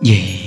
di 0.00 0.39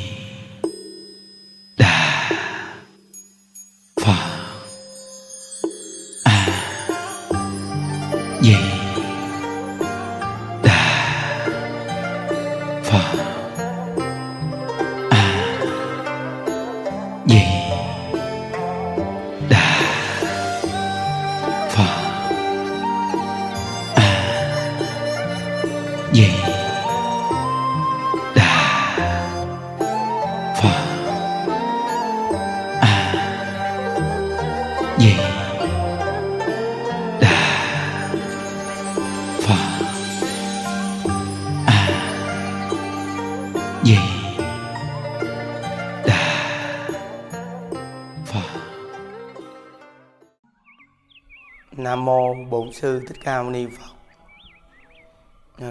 Nam 51.93 52.05
mô 52.05 52.33
Bổn 52.33 52.73
sư 52.73 53.05
Thích 53.07 53.17
Ca 53.23 53.41
Mâu 53.41 53.51
Ni 53.51 53.67
Phật. 53.67 53.93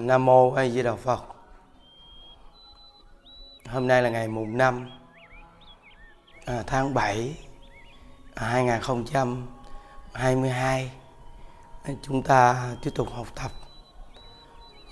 Nam 0.00 0.24
mô 0.24 0.52
A 0.52 0.68
Di 0.68 0.82
Đà 0.82 0.94
Phật. 0.94 1.22
Hôm 3.68 3.86
nay 3.86 4.02
là 4.02 4.10
ngày 4.10 4.28
mùng 4.28 4.58
5 4.58 4.90
à, 6.46 6.62
tháng 6.66 6.94
7 6.94 7.36
2022. 8.36 10.90
À, 11.82 11.92
Chúng 12.02 12.22
ta 12.22 12.70
tiếp 12.82 12.90
tục 12.94 13.08
học 13.12 13.26
tập 13.34 13.50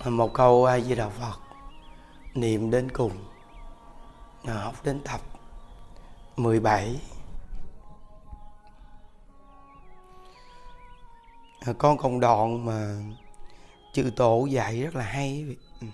một 0.05 0.33
câu 0.33 0.65
A 0.65 0.79
Di 0.79 0.95
Đà 0.95 1.09
Phật 1.09 1.39
niệm 2.33 2.71
đến 2.71 2.91
cùng. 2.91 3.11
À, 4.47 4.53
học 4.53 4.75
đến 4.83 5.01
tập 5.03 5.21
17. 6.37 6.99
À, 11.65 11.73
con 11.77 11.97
còn 11.97 12.19
đoạn 12.19 12.65
mà 12.65 12.95
chữ 13.93 14.11
tổ 14.15 14.45
dạy 14.45 14.81
rất 14.83 14.95
là 14.95 15.03
hay. 15.03 15.57
Ừ. 15.81 15.87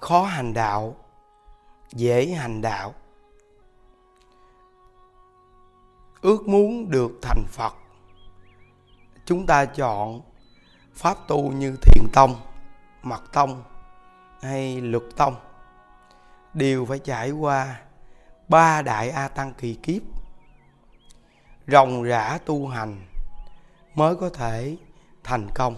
Khó 0.00 0.22
hành 0.22 0.54
đạo 0.54 0.96
dễ 1.92 2.26
hành 2.26 2.62
đạo. 2.62 2.94
Ước 6.20 6.48
muốn 6.48 6.90
được 6.90 7.10
thành 7.22 7.44
phật 7.48 7.74
chúng 9.24 9.46
ta 9.46 9.64
chọn 9.64 10.20
pháp 10.94 11.28
tu 11.28 11.52
như 11.52 11.76
thiền 11.82 12.04
tông 12.12 12.34
mật 13.02 13.32
tông 13.32 13.62
hay 14.42 14.80
luật 14.80 15.02
tông. 15.16 15.34
Đều 16.54 16.84
phải 16.86 16.98
trải 16.98 17.30
qua 17.30 17.80
ba 18.48 18.82
đại 18.82 19.10
a 19.10 19.28
tăng 19.28 19.54
kỳ 19.54 19.74
kiếp 19.74 20.17
ròng 21.68 22.02
rã 22.02 22.38
tu 22.46 22.66
hành 22.66 22.96
mới 23.94 24.16
có 24.16 24.30
thể 24.30 24.76
thành 25.24 25.48
công. 25.54 25.76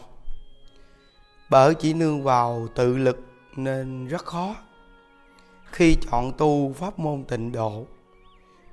Bởi 1.50 1.74
chỉ 1.74 1.94
nương 1.94 2.22
vào 2.22 2.68
tự 2.74 2.96
lực 2.96 3.18
nên 3.56 4.06
rất 4.06 4.24
khó. 4.24 4.56
Khi 5.64 5.96
chọn 6.10 6.32
tu 6.38 6.72
pháp 6.72 6.98
môn 6.98 7.24
tịnh 7.24 7.52
độ, 7.52 7.86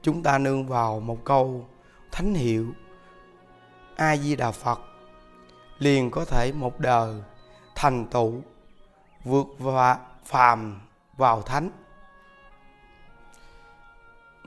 chúng 0.01 0.23
ta 0.23 0.37
nương 0.37 0.67
vào 0.67 0.99
một 0.99 1.25
câu 1.25 1.67
thánh 2.11 2.33
hiệu, 2.33 2.67
a 3.95 4.17
di 4.17 4.35
đà 4.35 4.51
phật, 4.51 4.79
liền 5.79 6.11
có 6.11 6.25
thể 6.25 6.51
một 6.51 6.79
đời 6.79 7.15
thành 7.75 8.05
tựu 8.05 8.41
vượt 9.23 9.47
và 9.59 9.99
phàm 10.25 10.81
vào 11.17 11.41
thánh 11.41 11.69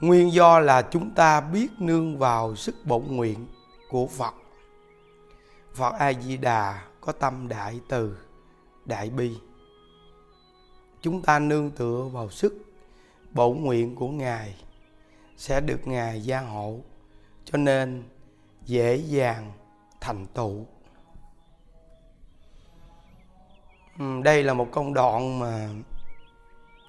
nguyên 0.00 0.32
do 0.32 0.58
là 0.60 0.82
chúng 0.82 1.10
ta 1.14 1.40
biết 1.40 1.68
nương 1.78 2.18
vào 2.18 2.56
sức 2.56 2.74
bổn 2.84 3.02
nguyện 3.06 3.46
của 3.90 4.06
phật. 4.06 4.34
Phật 5.74 5.94
a 5.98 6.12
di 6.12 6.36
đà 6.36 6.82
có 7.00 7.12
tâm 7.12 7.48
đại 7.48 7.80
từ, 7.88 8.18
đại 8.84 9.10
bi. 9.10 9.36
Chúng 11.00 11.22
ta 11.22 11.38
nương 11.38 11.70
tựa 11.70 12.02
vào 12.12 12.30
sức 12.30 12.54
bổn 13.30 13.56
nguyện 13.56 13.94
của 13.94 14.08
ngài, 14.08 14.54
sẽ 15.36 15.60
được 15.60 15.80
ngài 15.84 16.24
gia 16.24 16.40
hộ, 16.40 16.80
cho 17.44 17.58
nên 17.58 18.02
dễ 18.64 18.96
dàng 18.96 19.52
thành 20.00 20.26
tựu. 20.26 20.66
Đây 24.22 24.42
là 24.42 24.54
một 24.54 24.68
công 24.72 24.94
đoạn 24.94 25.38
mà 25.38 25.68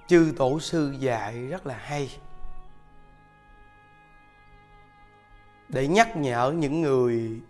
chư 0.08 0.32
tổ 0.36 0.60
sư 0.60 0.94
dạy 0.98 1.46
rất 1.46 1.66
là 1.66 1.76
hay. 1.76 2.10
Để 5.72 5.88
nhắc 5.88 6.16
nhở 6.16 6.52
những 6.56 6.80
người 6.80 7.40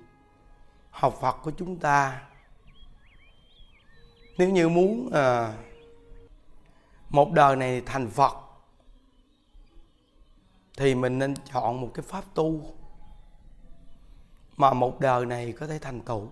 học 0.90 1.18
Phật 1.20 1.36
của 1.42 1.52
chúng 1.56 1.76
ta. 1.76 2.22
Nếu 4.38 4.50
như 4.50 4.68
muốn 4.68 5.10
à, 5.12 5.54
một 7.10 7.32
đời 7.32 7.56
này 7.56 7.82
thành 7.86 8.10
Phật 8.10 8.36
thì 10.76 10.94
mình 10.94 11.18
nên 11.18 11.34
chọn 11.52 11.80
một 11.80 11.90
cái 11.94 12.02
pháp 12.02 12.24
tu 12.34 12.60
mà 14.56 14.72
một 14.72 15.00
đời 15.00 15.26
này 15.26 15.52
có 15.52 15.66
thể 15.66 15.78
thành 15.78 16.00
tựu. 16.00 16.28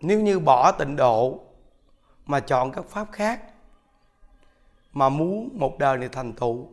Nếu 0.00 0.20
như 0.20 0.38
bỏ 0.38 0.72
tịnh 0.72 0.96
độ 0.96 1.40
mà 2.26 2.40
chọn 2.40 2.72
các 2.72 2.84
pháp 2.84 3.12
khác 3.12 3.42
mà 4.92 5.08
muốn 5.08 5.48
một 5.52 5.78
đời 5.78 5.98
này 5.98 6.08
thành 6.08 6.32
tựu 6.32 6.68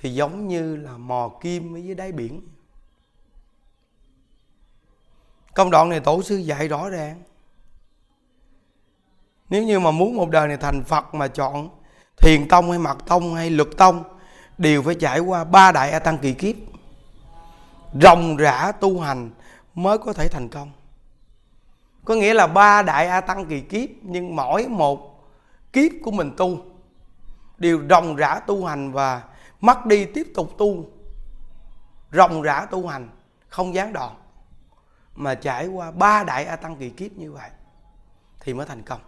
thì 0.00 0.14
giống 0.14 0.48
như 0.48 0.76
là 0.76 0.96
mò 0.96 1.30
kim 1.40 1.76
ở 1.76 1.78
dưới 1.78 1.94
đáy 1.94 2.12
biển. 2.12 2.40
Công 5.54 5.70
đoạn 5.70 5.88
này 5.88 6.00
tổ 6.00 6.22
sư 6.22 6.36
dạy 6.36 6.68
rõ 6.68 6.88
ràng. 6.88 7.22
Nếu 9.48 9.62
như 9.62 9.80
mà 9.80 9.90
muốn 9.90 10.16
một 10.16 10.30
đời 10.30 10.48
này 10.48 10.56
thành 10.56 10.84
phật 10.84 11.14
mà 11.14 11.28
chọn 11.28 11.68
thiền 12.16 12.48
tông 12.48 12.70
hay 12.70 12.78
mật 12.78 13.06
tông 13.06 13.34
hay 13.34 13.50
luật 13.50 13.68
tông, 13.76 14.04
đều 14.58 14.82
phải 14.82 14.94
trải 14.94 15.20
qua 15.20 15.44
ba 15.44 15.72
đại 15.72 15.90
a 15.90 15.98
tăng 15.98 16.18
kỳ 16.18 16.34
kiếp. 16.34 16.56
Ròng 18.02 18.36
rã 18.36 18.72
tu 18.72 19.00
hành 19.00 19.30
mới 19.74 19.98
có 19.98 20.12
thể 20.12 20.28
thành 20.28 20.48
công. 20.48 20.70
Có 22.04 22.14
nghĩa 22.14 22.34
là 22.34 22.46
ba 22.46 22.82
đại 22.82 23.06
a 23.06 23.20
tăng 23.20 23.46
kỳ 23.46 23.60
kiếp, 23.60 23.88
nhưng 24.02 24.36
mỗi 24.36 24.68
một 24.68 25.28
kiếp 25.72 25.92
của 26.02 26.10
mình 26.10 26.34
tu 26.36 26.58
đều 27.58 27.82
ròng 27.90 28.16
rã 28.16 28.40
tu 28.46 28.64
hành 28.64 28.92
và 28.92 29.22
mất 29.60 29.86
đi 29.86 30.04
tiếp 30.04 30.32
tục 30.34 30.58
tu, 30.58 30.84
ròng 32.12 32.42
rã 32.42 32.66
tu 32.70 32.86
hành, 32.86 33.08
không 33.48 33.74
gián 33.74 33.92
đoạn. 33.92 34.16
Mà 35.14 35.34
trải 35.34 35.66
qua 35.66 35.90
ba 35.90 36.24
đại 36.24 36.44
a 36.44 36.56
tăng 36.56 36.76
kỳ 36.76 36.90
kiếp 36.90 37.12
như 37.12 37.32
vậy 37.32 37.50
thì 38.40 38.54
mới 38.54 38.66
thành 38.66 38.82
công. 38.82 39.00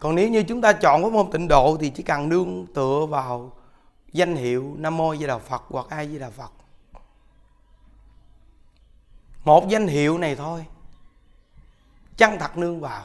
Còn 0.00 0.14
nếu 0.14 0.28
như 0.28 0.42
chúng 0.42 0.60
ta 0.60 0.72
chọn 0.72 1.02
cái 1.02 1.10
môn 1.10 1.30
tịnh 1.30 1.48
độ 1.48 1.76
thì 1.80 1.90
chỉ 1.90 2.02
cần 2.02 2.28
nương 2.28 2.66
tựa 2.74 3.06
vào 3.06 3.52
danh 4.12 4.34
hiệu 4.34 4.74
nam 4.78 4.96
mô 4.96 5.16
di 5.16 5.26
đà 5.26 5.38
phật 5.38 5.62
hoặc 5.68 5.86
ai 5.88 6.08
di 6.08 6.18
đà 6.18 6.30
phật. 6.30 6.52
Một 9.44 9.68
danh 9.68 9.86
hiệu 9.86 10.18
này 10.18 10.36
thôi, 10.36 10.66
chân 12.16 12.38
thật 12.38 12.56
nương 12.56 12.80
vào 12.80 13.04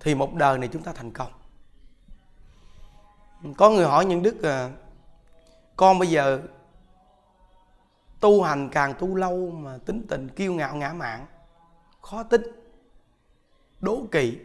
thì 0.00 0.14
một 0.14 0.34
đời 0.34 0.58
này 0.58 0.68
chúng 0.72 0.82
ta 0.82 0.92
thành 0.92 1.12
công. 1.12 1.32
Có 3.56 3.70
người 3.70 3.86
hỏi 3.86 4.04
những 4.04 4.22
đức 4.22 4.42
à, 4.42 4.70
con 5.76 5.98
bây 5.98 6.08
giờ 6.08 6.42
tu 8.20 8.42
hành 8.42 8.68
càng 8.68 8.94
tu 8.98 9.14
lâu 9.14 9.50
mà 9.50 9.78
tính 9.86 10.06
tình 10.08 10.28
kiêu 10.28 10.52
ngạo 10.52 10.76
ngã 10.76 10.92
mạn 10.92 11.26
khó 12.00 12.22
tính 12.22 12.42
đố 13.80 14.06
kỵ 14.10 14.38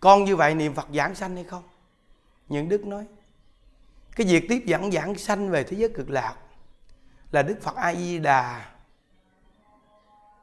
con 0.00 0.24
như 0.24 0.36
vậy 0.36 0.54
niệm 0.54 0.74
phật 0.74 0.88
giảng 0.94 1.14
sanh 1.14 1.34
hay 1.34 1.44
không? 1.44 1.62
Những 2.48 2.68
đức 2.68 2.86
nói 2.86 3.06
cái 4.16 4.26
việc 4.26 4.46
tiếp 4.48 4.62
dẫn 4.66 4.92
giảng 4.92 5.14
sanh 5.14 5.50
về 5.50 5.64
thế 5.64 5.76
giới 5.76 5.88
cực 5.88 6.10
lạc 6.10 6.36
là 7.30 7.42
đức 7.42 7.58
phật 7.62 7.76
a 7.76 7.94
di 7.94 8.18
đà 8.18 8.72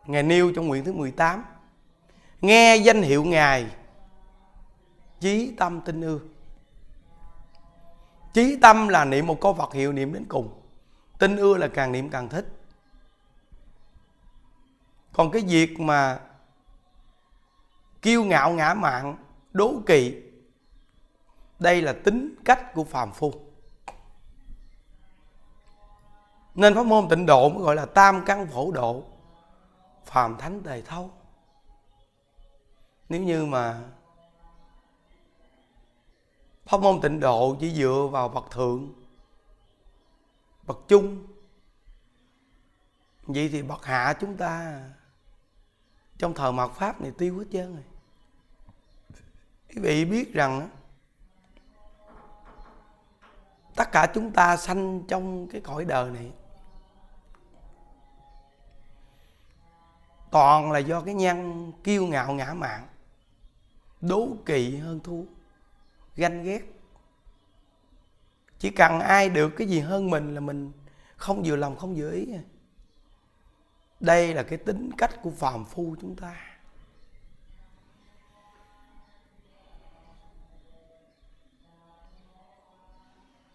ngài 0.10 0.24
nêu 0.24 0.52
trong 0.56 0.68
nguyện 0.68 0.84
thứ 0.84 0.94
18 0.94 1.44
nghe 2.42 2.76
danh 2.76 3.02
hiệu 3.02 3.24
ngài, 3.24 3.76
chí 5.20 5.56
tâm 5.58 5.82
tin 5.82 6.02
ưa 6.02 6.20
chí 8.34 8.58
tâm 8.62 8.88
là 8.88 9.06
niệm 9.06 9.28
một 9.28 9.42
câu 9.42 9.54
phật 9.54 9.74
hiệu 9.74 9.92
niệm 9.92 10.14
đến 10.14 10.26
cùng 10.30 10.62
tin 11.20 11.36
ưa 11.36 11.58
là 11.58 11.68
càng 11.68 11.92
niệm 11.92 12.10
càng 12.10 12.30
thích. 12.30 12.46
Còn 15.14 15.32
cái 15.32 15.42
việc 15.42 15.80
mà 15.80 16.20
kiêu 18.02 18.24
ngạo 18.24 18.52
ngã 18.52 18.74
mạn, 18.74 19.18
đố 19.52 19.74
kỵ, 19.86 20.16
đây 21.60 21.82
là 21.82 21.94
tính 22.04 22.36
cách 22.46 22.74
của 22.74 22.84
phàm 22.84 23.12
phu. 23.12 23.34
Nên 26.56 26.76
pháp 26.76 26.86
môn 26.86 27.10
tịnh 27.10 27.26
độ 27.26 27.50
mới 27.50 27.64
gọi 27.64 27.76
là 27.76 27.86
tam 27.86 28.26
căn 28.26 28.48
phổ 28.48 28.72
độ 28.72 29.04
phàm 30.10 30.38
thánh 30.38 30.64
đầy 30.64 30.82
thâu. 30.82 31.12
Nếu 33.10 33.24
như 33.24 33.46
mà 33.46 33.82
pháp 36.66 36.82
môn 36.82 37.02
tịnh 37.02 37.20
độ 37.20 37.58
chỉ 37.60 37.74
dựa 37.76 38.08
vào 38.12 38.30
bậc 38.30 38.52
thượng, 38.52 38.94
bậc 40.64 40.78
chung, 40.88 41.28
vậy 43.24 43.50
thì 43.52 43.62
bậc 43.62 43.86
hạ 43.86 44.14
chúng 44.20 44.38
ta 44.38 44.84
trong 46.18 46.34
thời 46.34 46.52
mạt 46.52 46.72
pháp 46.72 47.02
này 47.02 47.12
tiêu 47.18 47.40
hết 47.40 47.46
trơn 47.52 47.74
rồi. 47.74 47.84
Quý 49.70 49.82
vị 49.82 50.06
biết 50.06 50.34
rằng 50.34 50.70
tất 53.76 53.92
cả 53.92 54.12
chúng 54.14 54.32
ta 54.32 54.58
sanh 54.58 55.04
trong 55.08 55.48
cái 55.48 55.62
cõi 55.62 55.86
đời 55.86 56.10
này 56.10 56.32
toàn 60.32 60.72
là 60.72 60.80
do 60.80 61.02
cái 61.02 61.14
nhân 61.14 61.72
kiêu 61.84 62.08
ngạo 62.08 62.34
ngã 62.34 62.54
mạn, 62.54 62.88
đố 64.02 64.28
kỵ 64.46 64.78
hơn 64.78 65.00
thua 65.00 65.22
ganh 66.16 66.44
ghét. 66.44 66.62
Chỉ 68.60 68.70
cần 68.70 69.00
ai 69.00 69.30
được 69.30 69.50
cái 69.50 69.68
gì 69.68 69.80
hơn 69.80 70.10
mình 70.10 70.34
là 70.34 70.40
mình 70.40 70.72
không 71.16 71.44
vừa 71.46 71.56
lòng, 71.56 71.76
không 71.76 71.96
vừa 71.96 72.12
ý. 72.12 72.28
Đây 74.00 74.34
là 74.34 74.44
cái 74.44 74.58
tính 74.58 74.92
cách 74.98 75.22
của 75.22 75.32
phàm 75.32 75.66
phu 75.66 75.96
chúng 76.02 76.16
ta. 76.16 76.36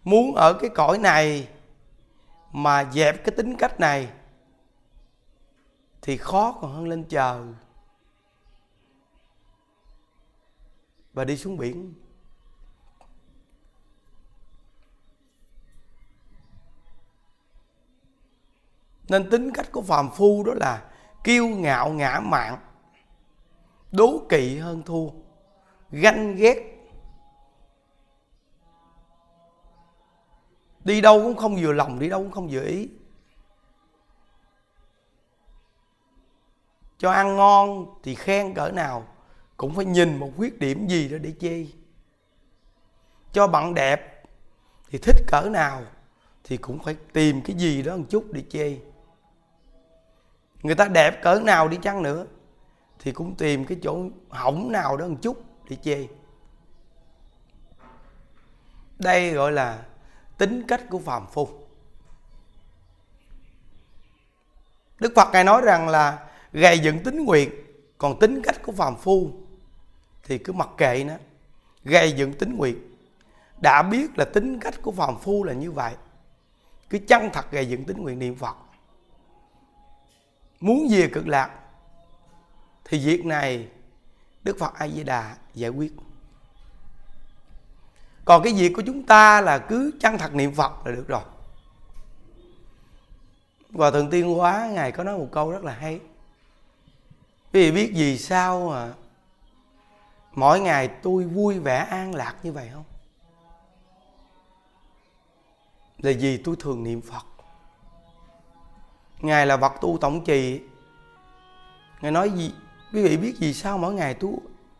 Muốn 0.03 0.35
ở 0.35 0.53
cái 0.53 0.69
cõi 0.75 0.97
này 0.97 1.47
mà 2.51 2.91
dẹp 2.91 3.25
cái 3.25 3.35
tính 3.37 3.55
cách 3.55 3.79
này 3.79 4.09
thì 6.05 6.17
khó 6.17 6.57
còn 6.61 6.73
hơn 6.73 6.87
lên 6.87 7.05
chờ 7.09 7.45
và 11.13 11.23
đi 11.23 11.37
xuống 11.37 11.57
biển. 11.57 11.93
Nên 19.09 19.29
tính 19.29 19.51
cách 19.53 19.71
của 19.71 19.81
phàm 19.81 20.09
phu 20.11 20.43
đó 20.43 20.53
là 20.53 20.91
kiêu 21.23 21.47
ngạo 21.47 21.89
ngã 21.89 22.19
mạn, 22.19 22.57
đố 23.91 24.25
kỵ 24.29 24.57
hơn 24.57 24.83
thua, 24.83 25.09
ganh 25.91 26.35
ghét. 26.35 26.87
Đi 30.83 31.01
đâu 31.01 31.21
cũng 31.23 31.35
không 31.35 31.55
vừa 31.61 31.73
lòng, 31.73 31.99
đi 31.99 32.09
đâu 32.09 32.23
cũng 32.23 32.31
không 32.31 32.47
vừa 32.51 32.63
ý. 32.63 32.89
Cho 36.97 37.11
ăn 37.11 37.35
ngon 37.35 37.95
thì 38.03 38.15
khen 38.15 38.53
cỡ 38.53 38.69
nào 38.69 39.07
cũng 39.57 39.75
phải 39.75 39.85
nhìn 39.85 40.17
một 40.17 40.29
khuyết 40.37 40.59
điểm 40.59 40.87
gì 40.87 41.09
đó 41.09 41.17
để 41.17 41.33
chê. 41.39 41.65
Cho 43.31 43.47
bạn 43.47 43.73
đẹp 43.73 44.23
thì 44.89 44.97
thích 44.97 45.15
cỡ 45.27 45.41
nào 45.41 45.81
thì 46.43 46.57
cũng 46.57 46.79
phải 46.83 46.95
tìm 47.13 47.41
cái 47.41 47.55
gì 47.55 47.81
đó 47.81 47.97
một 47.97 48.05
chút 48.09 48.25
để 48.31 48.43
chê. 48.49 48.77
Người 50.63 50.75
ta 50.75 50.87
đẹp 50.87 51.21
cỡ 51.23 51.39
nào 51.43 51.67
đi 51.67 51.77
chăng 51.81 52.03
nữa 52.03 52.25
thì 52.99 53.11
cũng 53.11 53.35
tìm 53.35 53.65
cái 53.65 53.77
chỗ 53.83 53.99
hỏng 54.29 54.71
nào 54.71 54.97
đó 54.97 55.07
một 55.07 55.17
chút 55.21 55.43
để 55.69 55.77
chê. 55.83 56.07
Đây 58.99 59.31
gọi 59.31 59.51
là 59.51 59.85
tính 60.37 60.63
cách 60.67 60.81
của 60.89 60.99
phàm 60.99 61.27
phu. 61.27 61.49
Đức 64.99 65.13
phật 65.15 65.29
ngài 65.33 65.43
nói 65.43 65.61
rằng 65.61 65.87
là 65.87 66.27
gây 66.55 66.79
dựng 66.79 67.03
tính 67.03 67.25
nguyện, 67.25 67.49
còn 67.97 68.19
tính 68.19 68.41
cách 68.41 68.63
của 68.63 68.71
phàm 68.71 68.95
phu 68.95 69.31
thì 70.23 70.37
cứ 70.37 70.53
mặc 70.53 70.69
kệ 70.77 71.03
nó. 71.03 71.13
Gây 71.83 72.11
dựng 72.11 72.33
tính 72.33 72.57
nguyện. 72.57 72.95
Đã 73.61 73.83
biết 73.83 74.17
là 74.17 74.25
tính 74.25 74.59
cách 74.59 74.73
của 74.81 74.91
phàm 74.91 75.19
phu 75.19 75.43
là 75.43 75.53
như 75.53 75.71
vậy, 75.71 75.93
cứ 76.89 76.99
chân 77.07 77.29
thật 77.33 77.51
gây 77.51 77.65
dựng 77.65 77.85
tính 77.85 77.97
nguyện 77.97 78.19
niệm 78.19 78.35
phật. 78.35 78.55
Muốn 80.59 80.87
về 80.91 81.09
cực 81.13 81.27
lạc 81.27 81.49
thì 82.85 83.05
việc 83.05 83.25
này 83.25 83.67
đức 84.43 84.57
phật 84.59 84.73
a 84.73 84.87
di 84.87 85.03
đà 85.03 85.35
giải 85.53 85.69
quyết. 85.69 85.93
Còn 88.25 88.43
cái 88.43 88.53
việc 88.53 88.73
của 88.75 88.83
chúng 88.85 89.03
ta 89.03 89.41
là 89.41 89.57
cứ 89.57 89.91
chân 89.99 90.17
thật 90.17 90.33
niệm 90.33 90.53
phật 90.53 90.87
là 90.87 90.91
được 90.95 91.07
rồi. 91.07 91.23
Và 93.69 93.91
thượng 93.91 94.09
tiên 94.09 94.35
hóa 94.35 94.69
ngài 94.73 94.91
có 94.91 95.03
nói 95.03 95.17
một 95.17 95.27
câu 95.31 95.51
rất 95.51 95.63
là 95.63 95.73
hay 95.73 95.99
quý 97.55 97.61
vị 97.61 97.71
biết 97.71 97.91
vì 97.95 98.17
sao 98.17 98.69
mà 98.69 98.93
mỗi 100.31 100.59
ngày 100.59 100.87
tôi 100.87 101.23
vui 101.23 101.59
vẻ 101.59 101.77
an 101.77 102.15
lạc 102.15 102.35
như 102.43 102.51
vậy 102.51 102.69
không? 102.73 102.83
Là 105.97 106.11
vì 106.19 106.37
tôi 106.37 106.55
thường 106.59 106.83
niệm 106.83 107.01
phật. 107.01 107.25
Ngài 109.19 109.45
là 109.45 109.57
vật 109.57 109.73
tu 109.81 109.97
tổng 110.01 110.25
trì. 110.25 110.61
Ngài 112.01 112.11
nói 112.11 112.29
gì, 112.29 112.53
quý 112.93 113.03
vị 113.03 113.17
biết 113.17 113.33
vì 113.39 113.53
sao 113.53 113.77
mỗi 113.77 113.93
ngày 113.93 114.13
tôi 114.13 114.31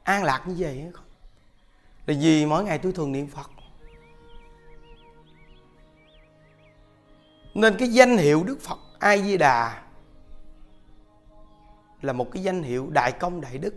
an 0.03 0.23
lạc 0.23 0.43
như 0.47 0.55
vậy 0.57 0.81
hay 0.81 0.91
không? 0.91 1.05
Là 2.05 2.15
vì 2.21 2.45
mỗi 2.45 2.63
ngày 2.63 2.77
tôi 2.77 2.91
thường 2.91 3.11
niệm 3.11 3.27
phật. 3.27 3.51
Nên 7.53 7.75
cái 7.79 7.87
danh 7.87 8.17
hiệu 8.17 8.43
đức 8.43 8.57
phật 8.61 8.79
a 8.99 9.17
di 9.17 9.37
đà 9.37 9.84
là 12.05 12.13
một 12.13 12.31
cái 12.31 12.43
danh 12.43 12.63
hiệu 12.63 12.89
đại 12.89 13.11
công 13.11 13.41
đại 13.41 13.57
đức. 13.57 13.73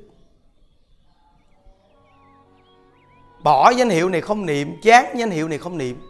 Bỏ 3.42 3.70
danh 3.70 3.88
hiệu 3.88 4.08
này 4.08 4.20
không 4.20 4.46
niệm, 4.46 4.76
chán 4.82 5.18
danh 5.18 5.30
hiệu 5.30 5.48
này 5.48 5.58
không 5.58 5.78
niệm, 5.78 6.00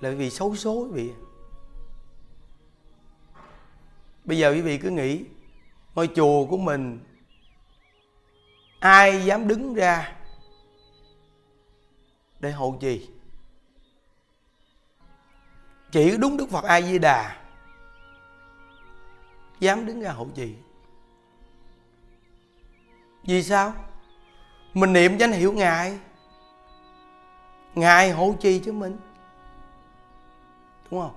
là 0.00 0.10
vì 0.10 0.30
xấu 0.30 0.56
số 0.56 0.72
quý 0.72 0.88
vị. 0.92 1.12
Bây 4.24 4.38
giờ 4.38 4.50
quý 4.50 4.60
vị 4.60 4.78
cứ 4.78 4.90
nghĩ, 4.90 5.24
ngôi 5.94 6.08
chùa 6.14 6.46
của 6.46 6.56
mình, 6.56 7.00
ai 8.80 9.24
dám 9.24 9.48
đứng 9.48 9.74
ra 9.74 10.16
để 12.40 12.52
hộ 12.52 12.76
trì? 12.80 13.08
Chỉ 15.90 16.16
đúng 16.16 16.36
đức 16.36 16.50
phật 16.50 16.64
a 16.64 16.80
di 16.80 16.98
đà 16.98 17.36
dám 19.60 19.86
đứng 19.86 20.00
ra 20.00 20.12
hộ 20.12 20.26
trì 20.34 20.54
vì 23.28 23.42
sao? 23.42 23.72
Mình 24.74 24.92
niệm 24.92 25.18
danh 25.18 25.32
hiệu 25.32 25.52
ngài. 25.52 25.98
Ngài 27.74 28.10
hộ 28.10 28.34
trì 28.40 28.58
cho 28.58 28.72
mình. 28.72 28.96
Đúng 30.90 31.00
không? 31.00 31.14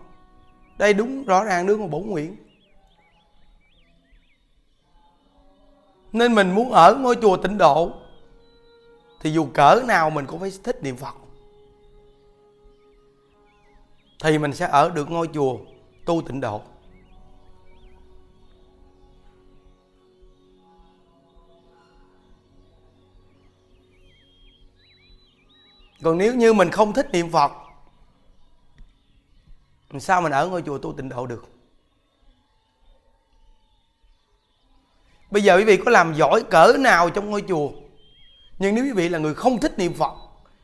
Đây 0.77 0.93
đúng, 0.93 1.23
rõ 1.23 1.43
ràng 1.43 1.65
đứa 1.65 1.77
một 1.77 1.87
bổ 1.87 1.99
nguyện. 1.99 2.35
Nên 6.11 6.35
mình 6.35 6.51
muốn 6.51 6.71
ở 6.71 6.95
ngôi 6.95 7.15
chùa 7.21 7.37
tịnh 7.37 7.57
độ, 7.57 7.91
thì 9.21 9.31
dù 9.31 9.47
cỡ 9.53 9.83
nào 9.87 10.09
mình 10.09 10.25
cũng 10.25 10.39
phải 10.39 10.51
thích 10.63 10.83
niệm 10.83 10.95
phật. 10.97 11.15
Thì 14.23 14.37
mình 14.37 14.53
sẽ 14.53 14.67
ở 14.67 14.89
được 14.89 15.11
ngôi 15.11 15.29
chùa 15.33 15.57
tu 16.05 16.21
tịnh 16.21 16.41
độ. 16.41 16.61
Còn 26.03 26.17
nếu 26.17 26.35
như 26.35 26.53
mình 26.53 26.71
không 26.71 26.93
thích 26.93 27.07
niệm 27.11 27.31
phật 27.31 27.51
sao 29.99 30.21
mình 30.21 30.31
ở 30.31 30.47
ngôi 30.47 30.61
chùa 30.61 30.77
tu 30.77 30.93
tịnh 30.93 31.09
độ 31.09 31.27
được? 31.27 31.45
Bây 35.31 35.43
giờ 35.43 35.57
quý 35.57 35.63
vị 35.63 35.77
có 35.77 35.91
làm 35.91 36.13
giỏi 36.13 36.43
cỡ 36.49 36.73
nào 36.79 37.09
trong 37.09 37.29
ngôi 37.29 37.43
chùa? 37.47 37.71
Nhưng 38.59 38.75
nếu 38.75 38.85
quý 38.85 38.91
vị 38.91 39.09
là 39.09 39.19
người 39.19 39.33
không 39.33 39.59
thích 39.59 39.77
niệm 39.77 39.93
phật, 39.93 40.13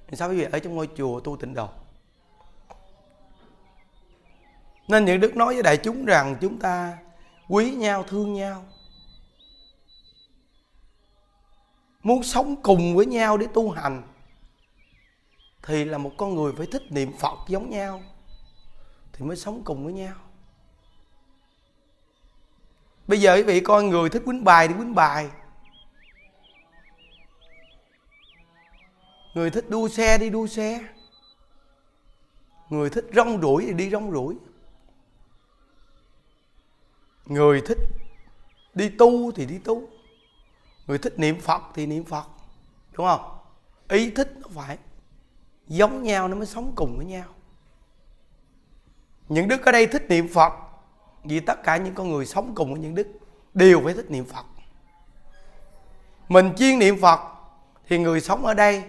thì 0.08 0.18
sao 0.18 0.30
quý 0.30 0.38
vị 0.38 0.48
ở 0.52 0.60
trong 0.60 0.76
ngôi 0.76 0.90
chùa 0.98 1.20
tu 1.20 1.38
tịnh 1.38 1.54
độ? 1.54 1.70
Nên 4.88 5.06
những 5.06 5.20
đức 5.20 5.36
nói 5.36 5.54
với 5.54 5.64
đại 5.64 5.78
chúng 5.78 6.06
rằng 6.06 6.36
chúng 6.42 6.60
ta 6.60 6.98
quý 7.50 7.72
nhau, 7.72 8.04
thương 8.04 8.34
nhau. 8.34 8.66
Muốn 12.04 12.24
sống 12.24 12.56
cùng 12.64 12.96
với 12.96 13.06
nhau 13.06 13.38
để 13.38 13.48
tu 13.54 13.72
hành 13.72 14.04
thì 15.68 15.86
là 15.86 15.98
một 15.98 16.12
con 16.18 16.36
người 16.36 16.54
phải 16.58 16.68
thích 16.68 16.92
niệm 16.92 17.18
phật 17.18 17.40
giống 17.48 17.70
nhau 17.70 18.04
thì 19.14 19.26
mới 19.26 19.38
sống 19.38 19.62
cùng 19.66 19.84
với 19.84 19.94
nhau. 19.94 20.16
Bây 23.08 23.22
giờ 23.22 23.36
quý 23.36 23.44
vị 23.44 23.60
coi 23.60 23.84
người 23.84 24.10
thích 24.10 24.22
quýnh 24.26 24.44
bài 24.44 24.68
thì 24.68 24.74
quýnh 24.74 24.96
bài. 24.96 25.30
Người 29.34 29.50
thích 29.50 29.66
đua 29.70 29.88
xe 29.88 30.18
đi 30.18 30.30
đua 30.30 30.48
xe. 30.48 30.88
Người 32.70 32.90
thích 32.90 33.06
rong 33.14 33.42
ruổi 33.42 33.64
thì 33.66 33.74
đi 33.74 33.90
rong 33.90 34.12
ruổi. 34.12 34.36
Người 37.26 37.62
thích 37.66 37.78
đi 38.74 38.90
tu 38.90 39.32
thì 39.32 39.46
đi 39.46 39.58
tu. 39.58 39.90
Người 40.88 40.98
thích 40.98 41.20
niệm 41.20 41.42
phật 41.42 41.62
thì 41.74 41.86
niệm 41.86 42.04
phật, 42.04 42.26
đúng 42.92 43.08
không? 43.08 43.40
Ý 43.90 44.12
thích 44.12 44.34
nó 44.36 44.48
phải 44.54 44.78
giống 45.68 46.04
nhau 46.04 46.28
nó 46.28 46.36
mới 46.36 46.46
sống 46.46 46.74
cùng 46.76 46.98
với 46.98 47.06
nhau. 47.06 47.26
Những 49.30 49.48
đức 49.48 49.66
ở 49.66 49.72
đây 49.72 49.88
thích 49.88 50.06
niệm 50.10 50.28
phật 50.34 50.54
vì 51.24 51.40
tất 51.40 51.64
cả 51.64 51.78
những 51.78 51.94
con 51.94 52.10
người 52.12 52.26
sống 52.26 52.56
cùng 52.56 52.72
với 52.72 52.82
những 52.82 52.96
đức 52.96 53.08
đều 53.54 53.82
phải 53.84 53.94
thích 53.94 54.12
niệm 54.12 54.26
phật. 54.26 54.46
Mình 56.30 56.54
chuyên 56.58 56.80
niệm 56.80 57.02
phật 57.02 57.20
thì 57.88 57.98
người 57.98 58.22
sống 58.22 58.46
ở 58.46 58.54
đây 58.54 58.84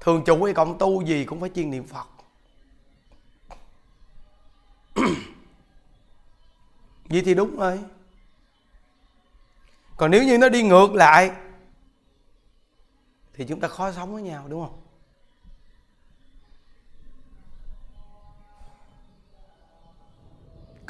thường 0.00 0.22
trụ 0.26 0.44
hay 0.44 0.54
cộng 0.54 0.78
tu 0.78 1.02
gì 1.02 1.24
cũng 1.24 1.40
phải 1.40 1.50
chuyên 1.54 1.70
niệm 1.70 1.86
phật. 1.86 2.06
Vậy 7.08 7.22
thì 7.24 7.34
đúng 7.34 7.56
rồi. 7.56 7.80
Còn 9.96 10.10
nếu 10.10 10.24
như 10.24 10.38
nó 10.38 10.48
đi 10.48 10.62
ngược 10.62 10.94
lại 10.94 11.30
thì 13.34 13.44
chúng 13.48 13.60
ta 13.60 13.68
khó 13.68 13.92
sống 13.92 14.12
với 14.12 14.22
nhau, 14.22 14.44
đúng 14.48 14.66
không? 14.66 14.81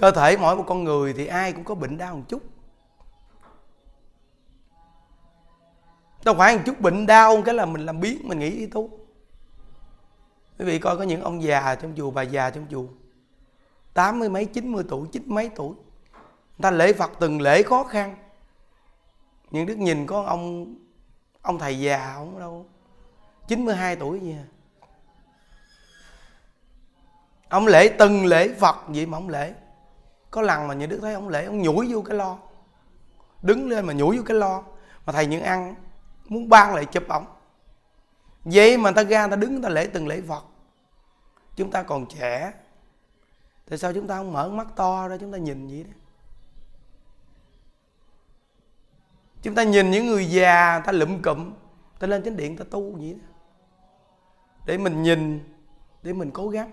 Cơ 0.02 0.10
thể 0.10 0.36
mỗi 0.36 0.56
một 0.56 0.64
con 0.66 0.84
người 0.84 1.12
thì 1.12 1.26
ai 1.26 1.52
cũng 1.52 1.64
có 1.64 1.74
bệnh 1.74 1.98
đau 1.98 2.16
một 2.16 2.22
chút. 2.28 2.42
Đâu 6.24 6.34
phải 6.38 6.56
một 6.56 6.62
chút 6.66 6.80
bệnh 6.80 7.06
đau 7.06 7.42
cái 7.42 7.54
là 7.54 7.66
mình 7.66 7.86
làm 7.86 8.00
biến 8.00 8.20
mình 8.22 8.38
nghĩ 8.38 8.50
đi 8.50 8.66
tu 8.66 8.90
quý 10.58 10.64
vị 10.64 10.78
coi 10.78 10.96
có 10.96 11.02
những 11.02 11.22
ông 11.22 11.42
già 11.42 11.74
trong 11.74 11.94
chùa, 11.96 12.10
bà 12.10 12.22
già 12.22 12.50
trong 12.50 12.66
chùa, 12.70 12.86
tám 13.94 14.18
mươi 14.18 14.28
mấy, 14.28 14.44
chín 14.44 14.72
mươi 14.72 14.84
tuổi, 14.88 15.08
chín 15.12 15.22
mấy 15.26 15.50
tuổi, 15.56 15.68
người 15.68 16.62
ta 16.62 16.70
lễ 16.70 16.92
phật 16.92 17.10
từng 17.20 17.40
lễ 17.40 17.62
khó 17.62 17.84
khăn. 17.84 18.16
Những 19.50 19.66
đức 19.66 19.78
nhìn 19.78 20.06
có 20.06 20.22
ông 20.22 20.74
ông 21.42 21.58
thầy 21.58 21.80
già 21.80 22.12
không 22.14 22.38
đâu 22.38 22.66
92 23.48 23.96
tuổi 23.96 24.20
gì 24.20 24.32
à. 24.32 24.46
Ông 27.48 27.66
lễ 27.66 27.94
từng 27.98 28.26
lễ 28.26 28.54
phật 28.54 28.76
vậy 28.88 29.06
mà 29.06 29.18
ông 29.18 29.28
lễ 29.28 29.54
có 30.32 30.42
lần 30.42 30.68
mà 30.68 30.74
nhà 30.74 30.86
đức 30.86 30.98
thấy 31.02 31.14
ông 31.14 31.28
lễ, 31.28 31.44
ông 31.44 31.62
nhủi 31.62 31.92
vô 31.92 32.02
cái 32.02 32.16
lo. 32.16 32.38
Đứng 33.42 33.68
lên 33.68 33.86
mà 33.86 33.92
nhủi 33.92 34.16
vô 34.16 34.22
cái 34.26 34.36
lo. 34.36 34.62
Mà 35.06 35.12
thầy 35.12 35.26
những 35.26 35.42
ăn 35.42 35.74
muốn 36.28 36.48
ban 36.48 36.74
lại 36.74 36.84
chụp 36.84 37.08
ông 37.08 37.26
vậy 38.44 38.78
mà 38.78 38.90
ta 38.90 39.04
ra 39.04 39.28
ta 39.28 39.36
đứng 39.36 39.62
ta 39.62 39.68
lễ 39.68 39.86
từng 39.92 40.08
lễ 40.08 40.20
phật 40.28 40.44
chúng 41.56 41.70
ta 41.70 41.82
còn 41.82 42.06
trẻ. 42.06 42.52
Tại 43.68 43.78
sao 43.78 43.92
chúng 43.92 44.06
ta 44.06 44.16
không 44.16 44.32
mở 44.32 44.48
mắt 44.48 44.66
to 44.76 45.08
ra, 45.08 45.16
chúng 45.16 45.32
ta 45.32 45.38
nhìn 45.38 45.68
vậy 45.68 45.84
đó? 45.84 45.96
Chúng 49.42 49.54
ta 49.54 49.62
nhìn 49.62 49.90
những 49.90 50.06
người 50.06 50.30
già 50.30 50.82
ta 50.84 50.92
lụm 50.92 51.22
cụm 51.22 51.52
ta 51.98 52.06
lên 52.06 52.22
chánh 52.22 52.36
điện 52.36 52.56
ta 52.56 52.64
tu 52.70 52.92
vậy 52.96 53.16
đó. 53.20 53.26
Để 54.66 54.78
mình 54.78 55.02
nhìn, 55.02 55.54
để 56.02 56.12
mình 56.12 56.30
cố 56.30 56.48
gắng. 56.48 56.70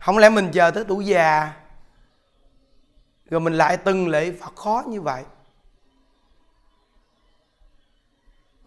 Không 0.00 0.18
lẽ 0.18 0.28
mình 0.28 0.50
chờ 0.52 0.70
tới 0.70 0.84
tuổi 0.88 1.06
già 1.06 1.56
rồi 3.30 3.40
mình 3.40 3.52
lại 3.52 3.76
từng 3.76 4.08
lễ 4.08 4.32
phật 4.40 4.56
khó 4.56 4.82
như 4.88 5.00
vậy. 5.00 5.24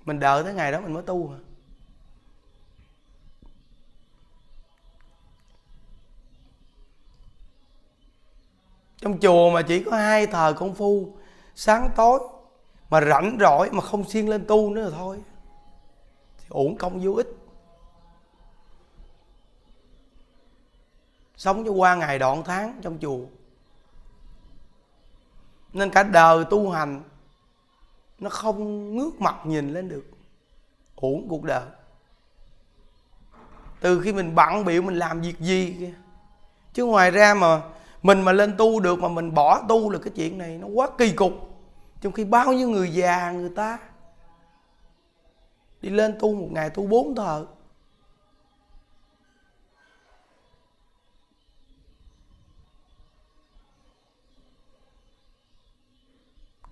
Mình 0.06 0.20
đợi 0.20 0.44
tới 0.44 0.54
ngày 0.54 0.72
đó 0.72 0.82
mình 0.82 0.94
mới 0.94 1.04
tu 1.04 1.28
hả? 1.28 1.38
Trong 8.98 9.20
chùa 9.20 9.52
mà 9.54 9.62
chỉ 9.62 9.84
có 9.84 9.98
hai 9.98 10.28
thờ 10.28 10.54
công 10.58 10.76
phu, 10.76 11.18
sáng 11.56 11.90
tối 11.96 12.20
mà 12.90 13.02
rảnh 13.02 13.38
rỗi 13.40 13.70
mà 13.72 13.82
không 13.82 14.10
siêng 14.10 14.30
lên 14.30 14.46
tu 14.48 14.70
nữa 14.70 14.82
là 14.82 14.98
thôi. 14.98 15.22
Thì 16.38 16.46
uổng 16.50 16.78
công 16.78 17.00
vô 17.04 17.12
ích. 17.14 17.28
Sống 21.38 21.66
cho 21.66 21.72
qua 21.72 21.96
ngày 21.96 22.20
đoạn 22.20 22.44
tháng 22.46 22.80
trong 22.82 22.98
chùa 23.02 23.26
nên 25.74 25.90
cả 25.90 26.04
đời 26.04 26.46
tu 26.50 26.70
hành, 26.70 27.02
nó 28.20 28.30
không 28.30 28.96
ngước 28.96 29.22
mặt 29.22 29.36
nhìn 29.46 29.74
lên 29.74 29.90
được. 29.90 30.06
Uổng 30.96 31.28
cuộc 31.30 31.44
đời. 31.44 31.66
Từ 33.80 34.02
khi 34.02 34.14
mình 34.14 34.36
bận 34.36 34.66
biểu 34.66 34.82
mình 34.82 34.96
làm 34.96 35.22
việc 35.22 35.40
gì 35.40 35.76
kia. 35.80 35.94
Chứ 36.74 36.86
ngoài 36.86 37.12
ra 37.12 37.34
mà 37.34 37.62
mình 38.04 38.22
mà 38.22 38.32
lên 38.32 38.58
tu 38.58 38.80
được 38.80 39.00
mà 39.00 39.08
mình 39.08 39.34
bỏ 39.34 39.62
tu 39.70 39.90
là 39.90 40.00
cái 40.00 40.14
chuyện 40.16 40.38
này 40.38 40.58
nó 40.58 40.68
quá 40.68 40.90
kỳ 40.98 41.12
cục. 41.12 41.34
Trong 42.02 42.14
khi 42.14 42.26
bao 42.26 42.54
nhiêu 42.54 42.70
người 42.70 42.94
già 42.94 43.32
người 43.32 43.52
ta 43.56 43.80
đi 45.82 45.90
lên 45.90 46.16
tu 46.20 46.36
một 46.36 46.48
ngày 46.52 46.70
tu 46.70 46.88
bốn 46.88 47.16
thờ 47.16 47.46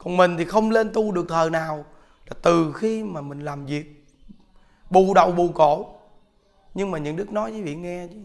còn 0.03 0.17
mình 0.17 0.37
thì 0.37 0.45
không 0.45 0.71
lên 0.71 0.93
tu 0.93 1.11
được 1.11 1.25
thời 1.29 1.49
nào 1.49 1.85
là 2.25 2.35
từ 2.41 2.73
khi 2.73 3.03
mà 3.03 3.21
mình 3.21 3.39
làm 3.39 3.65
việc 3.65 4.05
bù 4.89 5.13
đầu 5.13 5.31
bù 5.31 5.51
cổ. 5.51 5.95
Nhưng 6.73 6.91
mà 6.91 6.97
những 6.97 7.15
đức 7.15 7.31
nói 7.31 7.51
với 7.51 7.61
vị 7.61 7.75
nghe 7.75 8.07
chứ. 8.07 8.19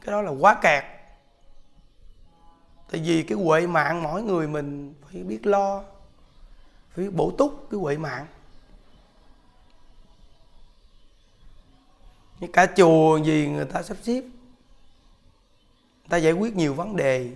Cái 0.00 0.12
đó 0.12 0.22
là 0.22 0.30
quá 0.30 0.58
kẹt. 0.62 0.84
Tại 2.90 3.00
vì 3.04 3.22
cái 3.22 3.38
huệ 3.38 3.66
mạng 3.66 4.02
mỗi 4.02 4.22
người 4.22 4.48
mình 4.48 4.94
phải 5.02 5.22
biết 5.22 5.46
lo, 5.46 5.84
phải 6.90 7.04
biết 7.04 7.10
bổ 7.14 7.32
túc 7.38 7.66
cái 7.70 7.80
huệ 7.80 7.96
mạng. 7.96 8.26
Như 12.40 12.48
cả 12.52 12.66
chùa 12.76 13.16
gì 13.16 13.48
người 13.48 13.64
ta 13.64 13.82
sắp 13.82 13.96
xếp, 14.02 14.20
người 14.20 16.08
ta 16.08 16.16
giải 16.16 16.32
quyết 16.32 16.56
nhiều 16.56 16.74
vấn 16.74 16.96
đề 16.96 17.30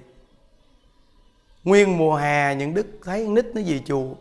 nguyên 1.65 1.99
mùa 1.99 2.17
hè, 2.17 2.55
những 2.55 2.75
đức 2.75 2.87
thấy 3.05 3.29
nít 3.29 3.47
nó 3.55 3.63
về 3.67 3.81
chùa. 3.87 4.15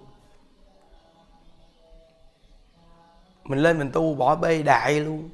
Mình 3.44 3.60
lên 3.60 3.80
mình 3.80 3.92
tu, 3.94 4.16
bỏ 4.16 4.36
bê 4.36 4.64
đại 4.64 5.00
luôn. 5.00 5.30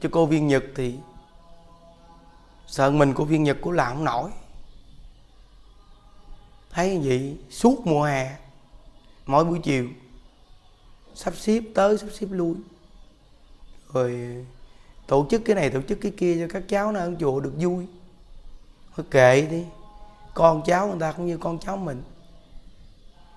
Chứ 0.00 0.08
cô 0.12 0.26
viên 0.26 0.46
nhật 0.46 0.64
thì 0.74 0.94
sợ 2.66 2.90
mình 2.90 3.14
của 3.14 3.24
viên 3.24 3.42
nhật 3.42 3.56
của 3.60 3.70
làm 3.70 3.94
không 3.94 4.04
nổi. 4.04 4.30
Thấy 6.70 7.00
gì? 7.02 7.36
Suốt 7.50 7.86
mùa 7.86 8.04
hè, 8.04 8.36
mỗi 9.26 9.44
buổi 9.44 9.60
chiều, 9.62 9.88
sắp 11.14 11.36
xếp 11.36 11.62
tới, 11.74 11.98
sắp 11.98 12.06
xếp 12.12 12.26
lui. 12.30 12.54
Rồi 13.92 14.34
tổ 15.06 15.26
chức 15.30 15.42
cái 15.44 15.56
này, 15.56 15.70
tổ 15.70 15.82
chức 15.82 15.98
cái 16.00 16.12
kia 16.16 16.36
cho 16.40 16.52
các 16.52 16.62
cháu 16.68 16.92
nó 16.92 17.00
ở 17.00 17.14
chùa 17.20 17.40
được 17.40 17.52
vui. 17.58 17.86
Thôi 18.96 19.06
kệ 19.10 19.46
đi 19.50 19.64
con 20.38 20.62
cháu 20.62 20.88
người 20.88 21.00
ta 21.00 21.12
cũng 21.12 21.26
như 21.26 21.36
con 21.36 21.58
cháu 21.58 21.76
mình. 21.76 22.02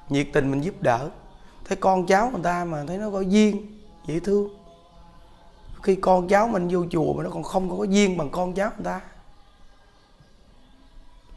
Nhiệt 0.09 0.27
tình 0.33 0.51
mình 0.51 0.61
giúp 0.61 0.81
đỡ. 0.81 1.09
Thấy 1.65 1.77
con 1.77 2.05
cháu 2.05 2.29
người 2.31 2.43
ta 2.43 2.65
mà 2.65 2.83
thấy 2.87 2.97
nó 2.97 3.11
có 3.11 3.21
duyên, 3.21 3.79
dễ 4.07 4.19
thương. 4.19 4.49
Khi 5.83 5.95
con 5.95 6.27
cháu 6.27 6.47
mình 6.47 6.67
vô 6.71 6.85
chùa 6.91 7.13
mà 7.13 7.23
nó 7.23 7.29
còn 7.29 7.43
không 7.43 7.77
có 7.77 7.83
duyên 7.83 8.17
bằng 8.17 8.29
con 8.29 8.53
cháu 8.53 8.71
người 8.75 8.85
ta. 8.85 9.01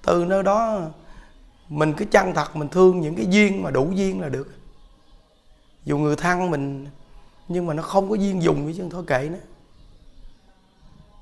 Từ 0.02 0.24
nơi 0.24 0.42
đó 0.42 0.80
mình 1.68 1.94
cứ 1.96 2.04
chăng 2.04 2.34
thật, 2.34 2.56
mình 2.56 2.68
thương 2.68 3.00
những 3.00 3.14
cái 3.14 3.26
duyên 3.30 3.62
mà 3.62 3.70
đủ 3.70 3.90
duyên 3.94 4.20
là 4.20 4.28
được. 4.28 4.48
Dù 5.84 5.98
người 5.98 6.16
thân 6.16 6.50
mình, 6.50 6.86
nhưng 7.48 7.66
mà 7.66 7.74
nó 7.74 7.82
không 7.82 8.10
có 8.10 8.14
duyên 8.14 8.42
dùng 8.42 8.64
với 8.64 8.74
chứ 8.74 8.88
thôi 8.90 9.04
kệ 9.06 9.28
nó. 9.32 9.38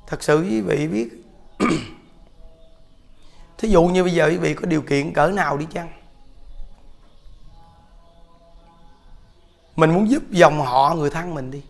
Thật 0.06 0.22
sự 0.22 0.42
quý 0.42 0.60
vị 0.60 0.88
biết 0.88 1.08
thí 3.62 3.68
dụ 3.68 3.82
như 3.82 4.02
bây 4.04 4.12
giờ 4.12 4.26
quý 4.26 4.36
vị 4.36 4.54
có 4.54 4.66
điều 4.66 4.82
kiện 4.82 5.12
cỡ 5.12 5.28
nào 5.28 5.56
đi 5.56 5.66
chăng? 5.72 5.88
Mình 9.76 9.90
muốn 9.90 10.10
giúp 10.10 10.22
dòng 10.30 10.60
họ, 10.60 10.94
người 10.94 11.10
thân 11.10 11.34
mình 11.34 11.50
đi. 11.50 11.62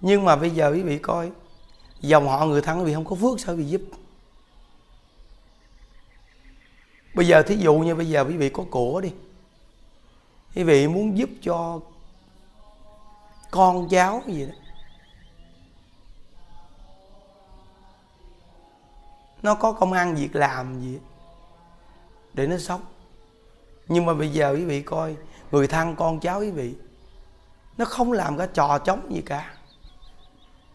Nhưng 0.00 0.24
mà 0.24 0.36
bây 0.36 0.50
giờ 0.50 0.70
quý 0.72 0.82
vị 0.82 0.98
coi, 0.98 1.30
dòng 2.00 2.28
họ, 2.28 2.46
người 2.46 2.62
thân 2.62 2.78
quý 2.78 2.84
vị 2.84 2.94
không 2.94 3.04
có 3.04 3.16
phước 3.16 3.40
sao 3.40 3.54
quý 3.54 3.62
vị 3.62 3.68
giúp? 3.68 3.80
Bây 7.14 7.26
giờ 7.26 7.42
thí 7.42 7.56
dụ 7.56 7.74
như 7.74 7.94
bây 7.94 8.08
giờ 8.08 8.24
quý 8.24 8.36
vị 8.36 8.48
có 8.48 8.64
của 8.70 9.00
đi. 9.00 9.12
Quý 10.54 10.62
vị 10.62 10.88
muốn 10.88 11.18
giúp 11.18 11.30
cho 11.42 11.80
con 13.50 13.88
cháu 13.88 14.22
gì 14.26 14.46
đó. 14.46 14.54
Nó 19.44 19.54
có 19.54 19.72
công 19.72 19.92
ăn 19.92 20.14
việc 20.14 20.36
làm 20.36 20.80
gì, 20.80 20.98
để 22.34 22.46
nó 22.46 22.58
sống. 22.58 22.80
Nhưng 23.88 24.06
mà 24.06 24.14
bây 24.14 24.28
giờ 24.28 24.52
quý 24.52 24.64
vị 24.64 24.82
coi, 24.82 25.16
người 25.50 25.66
thân 25.66 25.96
con 25.96 26.20
cháu 26.20 26.40
quý 26.40 26.50
vị, 26.50 26.74
nó 27.78 27.84
không 27.84 28.12
làm 28.12 28.38
cái 28.38 28.48
trò 28.54 28.78
chống 28.78 29.14
gì 29.14 29.22
cả. 29.26 29.54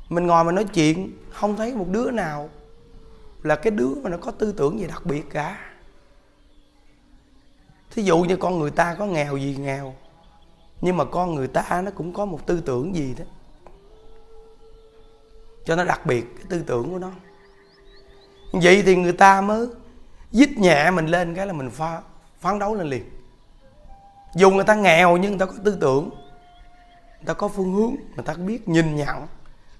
Mình 0.09 0.27
ngồi 0.27 0.43
mà 0.43 0.51
nói 0.51 0.65
chuyện, 0.65 1.17
không 1.31 1.55
thấy 1.55 1.75
một 1.75 1.85
đứa 1.89 2.11
nào 2.11 2.49
là 3.43 3.55
cái 3.55 3.71
đứa 3.71 3.95
mà 3.95 4.09
nó 4.09 4.17
có 4.17 4.31
tư 4.31 4.51
tưởng 4.51 4.79
gì 4.79 4.87
đặc 4.87 5.05
biệt 5.05 5.23
cả. 5.29 5.71
Thí 7.91 8.03
dụ 8.03 8.17
như 8.17 8.37
con 8.37 8.59
người 8.59 8.71
ta 8.71 8.95
có 8.99 9.05
nghèo 9.05 9.37
gì 9.37 9.55
nghèo, 9.59 9.95
nhưng 10.81 10.97
mà 10.97 11.05
con 11.05 11.35
người 11.35 11.47
ta 11.47 11.81
nó 11.85 11.91
cũng 11.91 12.13
có 12.13 12.25
một 12.25 12.45
tư 12.45 12.61
tưởng 12.65 12.95
gì 12.95 13.15
đó. 13.19 13.25
Cho 15.65 15.75
nó 15.75 15.83
đặc 15.83 16.05
biệt, 16.05 16.25
cái 16.37 16.45
tư 16.49 16.63
tưởng 16.67 16.91
của 16.91 16.99
nó 16.99 17.11
vậy 18.51 18.83
thì 18.85 18.95
người 18.95 19.13
ta 19.13 19.41
mới 19.41 19.67
dít 20.31 20.49
nhẹ 20.49 20.91
mình 20.91 21.05
lên 21.05 21.35
cái 21.35 21.47
là 21.47 21.53
mình 21.53 21.69
pha, 21.69 22.01
phán 22.39 22.59
đấu 22.59 22.75
lên 22.75 22.87
liền. 22.87 23.09
Dù 24.35 24.51
người 24.51 24.63
ta 24.63 24.75
nghèo 24.75 25.17
nhưng 25.17 25.31
người 25.31 25.39
ta 25.39 25.45
có 25.45 25.53
tư 25.63 25.77
tưởng, 25.81 26.09
người 27.17 27.25
ta 27.25 27.33
có 27.33 27.47
phương 27.47 27.73
hướng, 27.73 27.95
người 28.15 28.25
ta 28.25 28.33
biết 28.33 28.67
nhìn 28.67 28.95
nhận, 28.95 29.17
người 29.17 29.27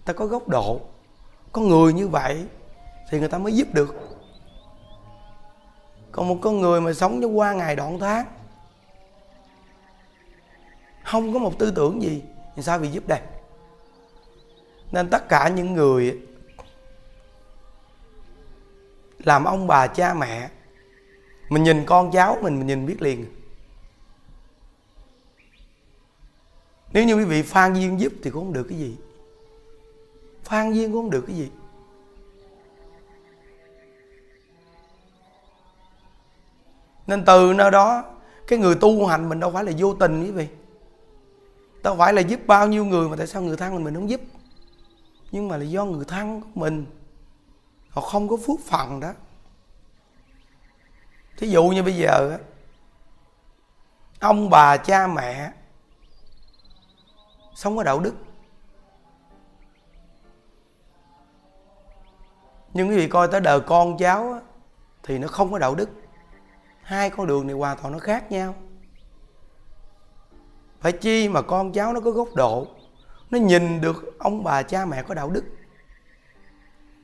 ta 0.06 0.14
có 0.14 0.26
góc 0.26 0.48
độ. 0.48 0.82
Có 1.52 1.62
người 1.62 1.94
như 1.94 2.08
vậy 2.08 2.46
thì 3.10 3.20
người 3.20 3.28
ta 3.28 3.38
mới 3.38 3.54
giúp 3.54 3.68
được. 3.74 3.96
Còn 6.12 6.28
một 6.28 6.38
con 6.42 6.62
người 6.62 6.82
mà 6.82 6.94
sống 6.94 7.22
cho 7.22 7.28
qua 7.28 7.54
ngày 7.54 7.76
đoạn 7.76 8.00
tháng, 8.00 8.26
không 11.04 11.34
có 11.34 11.40
một 11.40 11.60
tư 11.60 11.72
tưởng 11.72 12.02
gì, 12.02 12.24
thì 12.56 12.62
sao 12.62 12.80
bị 12.80 12.88
giúp 12.88 13.08
đây? 13.08 13.20
Nên 14.92 15.10
tất 15.10 15.30
cả 15.30 15.50
những 15.50 15.74
người 15.74 16.20
làm 19.24 19.46
ông 19.46 19.68
bà 19.68 19.88
cha 19.88 20.14
mẹ. 20.14 20.50
Mình 21.50 21.64
nhìn 21.64 21.86
con 21.86 22.12
cháu 22.12 22.38
mình 22.42 22.58
mình 22.58 22.68
nhìn 22.68 22.86
biết 22.86 23.02
liền. 23.02 23.26
Nếu 26.94 27.04
như 27.04 27.16
quý 27.16 27.26
vị 27.26 27.42
phan 27.42 27.74
duyên 27.74 28.00
giúp 28.00 28.14
thì 28.24 28.30
cũng 28.30 28.44
không 28.44 28.54
được 28.54 28.66
cái 28.70 28.78
gì. 28.78 28.98
Phan 30.44 30.74
duyên 30.74 30.92
cũng 30.92 31.02
không 31.02 31.12
được 31.12 31.24
cái 31.28 31.36
gì. 31.36 31.50
Nên 37.08 37.26
từ 37.26 37.54
nơi 37.54 37.72
đó, 37.72 38.04
cái 38.48 38.60
người 38.60 38.76
tu 38.76 39.06
hành 39.06 39.30
mình 39.30 39.40
đâu 39.40 39.52
phải 39.52 39.64
là 39.64 39.72
vô 39.78 39.94
tình 39.94 40.24
quý 40.24 40.32
vị. 40.32 40.48
Đâu 41.84 41.96
phải 41.98 42.14
là 42.14 42.22
giúp 42.22 42.40
bao 42.48 42.68
nhiêu 42.68 42.86
người 42.86 43.10
mà 43.10 43.16
tại 43.16 43.28
sao 43.28 43.42
người 43.42 43.58
thân 43.58 43.76
mình 43.76 43.84
mình 43.84 43.96
không 43.96 44.10
giúp? 44.10 44.22
Nhưng 45.32 45.48
mà 45.48 45.58
là 45.58 45.64
do 45.64 45.86
người 45.86 46.06
thân 46.06 46.42
của 46.42 46.48
mình 46.54 46.86
họ 47.90 48.02
không 48.02 48.28
có 48.28 48.38
phước 48.38 48.60
phần 48.68 49.00
đó. 49.00 49.14
Thí 51.38 51.50
dụ 51.50 51.64
như 51.64 51.84
bây 51.84 51.96
giờ 51.96 52.38
ông 54.20 54.50
bà 54.50 54.78
cha 54.78 55.08
mẹ 55.08 55.52
sống 57.56 57.78
có 57.78 57.84
đạo 57.84 58.00
đức. 58.00 58.14
Nhưng 62.74 62.90
quý 62.90 62.96
vị 62.96 63.08
coi 63.08 63.28
tới 63.28 63.42
đời 63.42 63.60
con 63.60 63.98
cháu 63.98 64.40
thì 65.04 65.20
nó 65.20 65.28
không 65.28 65.52
có 65.52 65.60
đạo 65.60 65.76
đức. 65.76 65.90
Hai 66.82 67.10
con 67.10 67.28
đường 67.28 67.48
này 67.48 67.56
hoàn 67.56 67.78
toàn 67.78 67.94
nó 67.94 68.00
khác 68.00 68.32
nhau. 68.32 68.56
Phải 70.80 70.92
chi 70.92 71.30
mà 71.30 71.42
con 71.42 71.72
cháu 71.72 71.94
nó 71.94 72.00
có 72.00 72.12
góc 72.12 72.28
độ, 72.36 72.68
nó 73.30 73.40
nhìn 73.40 73.82
được 73.82 74.20
ông 74.20 74.44
bà 74.44 74.64
cha 74.64 74.86
mẹ 74.86 75.04
có 75.04 75.14
đạo 75.14 75.30
đức 75.30 75.44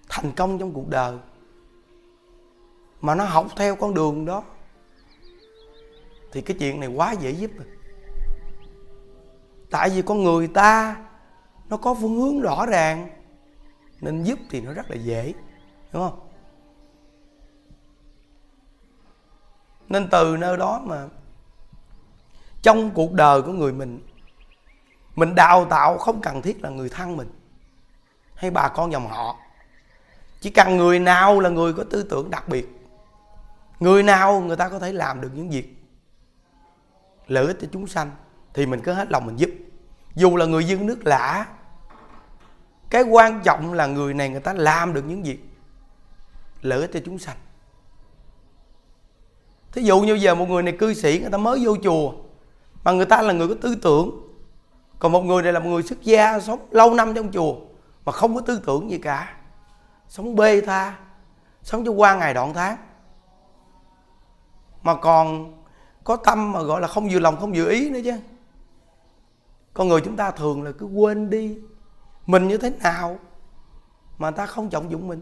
thành 0.10 0.32
công 0.32 0.60
trong 0.60 0.74
cuộc 0.74 0.88
đời. 0.88 1.18
Mà 3.02 3.16
nó 3.16 3.24
học 3.24 3.48
theo 3.56 3.76
con 3.76 3.94
đường 3.94 4.26
đó. 4.26 4.44
Thì 6.32 6.42
cái 6.42 6.58
chuyện 6.60 6.80
này 6.80 6.90
quá 6.90 7.12
dễ 7.12 7.32
giúp 7.32 7.52
rồi. 7.58 7.68
Tại 9.70 9.90
vì 9.90 10.02
con 10.02 10.24
người 10.24 10.48
ta, 10.48 10.96
nó 11.70 11.78
có 11.78 11.94
phương 11.94 12.16
hướng 12.16 12.42
rõ 12.42 12.66
ràng. 12.66 13.10
Nên 14.02 14.24
giúp 14.24 14.40
thì 14.50 14.62
nó 14.62 14.74
rất 14.74 14.92
là 14.92 14.96
dễ, 14.96 15.34
đúng 15.94 16.10
không? 16.10 16.20
Nên 19.90 20.10
từ 20.12 20.38
nơi 20.38 20.58
đó 20.58 20.82
mà 20.86 21.08
trong 22.62 22.92
cuộc 22.92 23.12
đời 23.12 23.42
của 23.42 23.52
người 23.52 23.74
mình 23.74 24.00
mình 25.16 25.36
đào 25.36 25.66
tạo 25.66 25.98
không 25.98 26.22
cần 26.22 26.42
thiết 26.42 26.64
là 26.64 26.70
người 26.70 26.90
thân 26.90 27.18
mình 27.18 27.30
hay 28.36 28.52
bà 28.52 28.70
con 28.70 28.92
dòng 28.92 29.08
họ 29.08 29.38
chỉ 30.46 30.52
cần 30.52 30.78
người 30.78 31.00
nào 31.00 31.40
là 31.40 31.50
người 31.50 31.74
có 31.74 31.84
tư 31.84 32.04
tưởng 32.04 32.30
đặc 32.30 32.50
biệt, 32.50 32.68
người 33.80 34.04
nào 34.04 34.42
người 34.42 34.56
ta 34.56 34.70
có 34.70 34.80
thể 34.80 34.92
làm 34.92 35.22
được 35.22 35.30
những 35.34 35.50
việc 35.50 35.76
lợi 37.28 37.46
ích 37.46 37.58
cho 37.62 37.68
chúng 37.72 37.88
sanh 37.88 38.12
thì 38.54 38.66
mình 38.66 38.82
cứ 38.82 38.94
hết 38.94 39.12
lòng 39.12 39.26
mình 39.26 39.36
giúp. 39.36 39.50
Dù 40.16 40.36
là 40.36 40.46
người 40.46 40.64
dân 40.64 40.86
nước 40.86 41.00
lạ 41.06 41.48
cái 42.90 43.04
quan 43.04 43.42
trọng 43.44 43.74
là 43.74 43.86
người 43.86 44.14
này 44.14 44.30
người 44.30 44.40
ta 44.40 44.54
làm 44.54 44.94
được 44.94 45.06
những 45.08 45.24
việc 45.24 45.40
lợi 46.62 46.82
ích 46.82 46.92
cho 46.94 47.00
chúng 47.06 47.20
sanh. 47.20 47.38
Thí 49.72 49.82
dụ 49.82 50.02
như 50.02 50.14
giờ 50.14 50.36
một 50.36 50.50
người 50.50 50.64
này 50.64 50.76
cư 50.80 50.94
sĩ, 50.94 51.20
người 51.20 51.32
ta 51.32 51.38
mới 51.38 51.66
vô 51.66 51.76
chùa, 51.84 52.14
mà 52.84 52.92
người 52.92 53.06
ta 53.06 53.22
là 53.22 53.34
người 53.34 53.48
có 53.48 53.56
tư 53.62 53.76
tưởng. 53.76 54.22
Còn 55.00 55.12
một 55.12 55.22
người 55.22 55.44
này 55.44 55.54
là 55.54 55.60
một 55.60 55.70
người 55.70 55.84
xuất 55.84 56.02
gia, 56.02 56.40
sống 56.40 56.68
lâu 56.72 56.94
năm 56.94 57.14
trong 57.14 57.32
chùa, 57.32 57.56
mà 58.06 58.12
không 58.12 58.36
có 58.36 58.42
tư 58.42 58.62
tưởng 58.66 58.92
gì 58.92 58.98
cả 58.98 59.36
sống 60.08 60.36
bê 60.36 60.62
tha, 60.62 61.00
sống 61.64 61.86
cho 61.86 61.92
qua 61.92 62.16
ngày 62.16 62.34
đoạn 62.34 62.54
tháng. 62.54 62.78
Mà 64.84 64.96
còn 64.96 65.54
có 66.04 66.16
tâm 66.16 66.52
mà 66.52 66.62
gọi 66.62 66.82
là 66.82 66.88
không 66.88 67.10
vừa 67.12 67.20
lòng, 67.20 67.38
không 67.40 67.54
vừa 67.56 67.70
ý 67.70 67.90
nữa 67.90 68.00
chứ. 68.04 68.20
Con 69.74 69.88
người 69.88 70.02
chúng 70.02 70.16
ta 70.16 70.32
thường 70.32 70.64
là 70.64 70.72
cứ 70.80 70.86
quên 70.86 71.30
đi 71.30 71.58
mình 72.26 72.48
như 72.48 72.58
thế 72.58 72.70
nào 72.70 73.20
mà 74.18 74.32
ta 74.32 74.46
không 74.46 74.70
trọng 74.70 74.92
dụng 74.92 75.08
mình. 75.08 75.22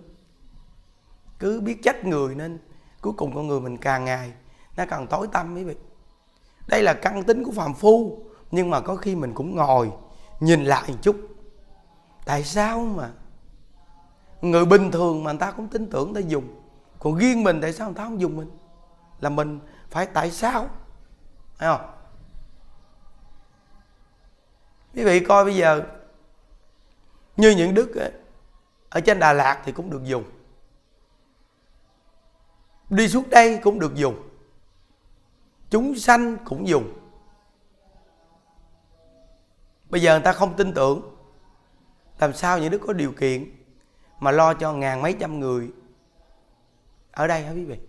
Cứ 1.39 1.61
biết 1.61 1.83
trách 1.83 2.05
người 2.05 2.35
nên 2.35 2.59
cuối 3.01 3.13
cùng 3.17 3.35
con 3.35 3.47
người 3.47 3.59
mình 3.59 3.77
càng 3.77 4.05
ngày 4.05 4.33
nó 4.77 4.85
càng 4.89 5.07
tối 5.07 5.27
tâm 5.31 5.55
quý 5.55 5.63
vị 5.63 5.75
đây 6.67 6.83
là 6.83 6.93
căn 6.93 7.23
tính 7.23 7.43
của 7.43 7.51
phàm 7.51 7.73
phu, 7.73 8.19
nhưng 8.51 8.69
mà 8.69 8.81
có 8.81 8.95
khi 8.95 9.15
mình 9.15 9.33
cũng 9.33 9.55
ngồi 9.55 9.91
nhìn 10.39 10.63
lại 10.63 10.83
một 10.87 10.97
chút. 11.01 11.15
Tại 12.25 12.43
sao 12.43 12.79
mà 12.79 13.09
người 14.43 14.65
bình 14.65 14.91
thường 14.91 15.23
mà 15.23 15.31
người 15.31 15.39
ta 15.39 15.51
cũng 15.51 15.67
tin 15.67 15.89
tưởng 15.89 16.13
người 16.13 16.23
ta 16.23 16.29
dùng. 16.29 16.61
Còn 16.99 17.15
riêng 17.15 17.43
mình 17.43 17.61
tại 17.61 17.73
sao 17.73 17.87
người 17.87 17.95
ta 17.95 18.03
không 18.03 18.21
dùng 18.21 18.37
mình? 18.37 18.51
Là 19.19 19.29
mình 19.29 19.59
phải 19.89 20.05
tại 20.05 20.31
sao? 20.31 20.69
Thấy 21.57 21.77
không? 21.77 21.89
Quý 24.93 25.03
vị 25.03 25.19
coi 25.19 25.45
bây 25.45 25.55
giờ 25.55 25.83
như 27.37 27.49
những 27.49 27.73
đức 27.73 27.95
ấy, 27.95 28.11
ở 28.89 28.99
trên 28.99 29.19
Đà 29.19 29.33
Lạt 29.33 29.61
thì 29.65 29.71
cũng 29.71 29.89
được 29.89 30.03
dùng. 30.03 30.23
Đi 32.89 33.07
xuống 33.07 33.29
đây 33.29 33.59
cũng 33.63 33.79
được 33.79 33.95
dùng. 33.95 34.29
Chúng 35.69 35.95
sanh 35.95 36.37
cũng 36.45 36.67
dùng. 36.67 36.93
Bây 39.89 40.01
giờ 40.01 40.13
người 40.13 40.23
ta 40.23 40.31
không 40.31 40.55
tin 40.55 40.73
tưởng 40.73 41.15
làm 42.19 42.33
sao 42.33 42.59
những 42.59 42.71
Đức 42.71 42.81
có 42.87 42.93
điều 42.93 43.11
kiện? 43.11 43.62
Mà 44.23 44.31
lo 44.31 44.53
cho 44.53 44.73
ngàn 44.73 45.01
mấy 45.01 45.13
trăm 45.19 45.39
người. 45.39 45.71
Ở 47.11 47.27
đây 47.27 47.43
hả 47.43 47.51
quý 47.51 47.65
vị? 47.65 47.79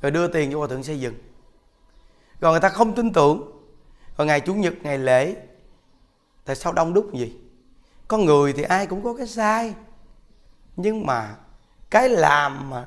Rồi 0.00 0.10
đưa 0.10 0.28
tiền 0.28 0.52
cho 0.52 0.58
hòa 0.58 0.68
thượng 0.68 0.82
xây 0.82 1.00
dựng. 1.00 1.14
Rồi 2.40 2.52
người 2.52 2.60
ta 2.60 2.68
không 2.68 2.94
tin 2.94 3.12
tưởng. 3.12 3.52
Rồi 4.16 4.26
ngày 4.26 4.40
chủ 4.40 4.54
nhật, 4.54 4.74
ngày 4.82 4.98
lễ, 4.98 5.36
tại 6.44 6.56
sao 6.56 6.72
đông 6.72 6.94
đúc 6.94 7.14
gì 7.14 7.40
con 8.08 8.24
người 8.24 8.52
thì 8.52 8.62
ai 8.62 8.86
cũng 8.86 9.04
có 9.04 9.14
cái 9.14 9.26
sai. 9.26 9.74
Nhưng 10.76 11.06
mà 11.06 11.36
cái 11.90 12.08
làm 12.08 12.70
mà 12.70 12.86